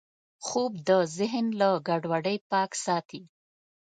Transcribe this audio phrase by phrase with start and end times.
[0.45, 3.21] خوب د ذهن له ګډوډۍ پاک ساتي